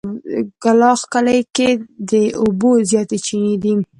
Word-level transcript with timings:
کلاخ 0.63 0.99
کلي 1.13 1.39
کې 1.55 1.69
د 2.09 2.11
اوبو 2.41 2.71
زياتې 2.89 3.17
چينې 3.25 3.55
دي. 3.63 3.73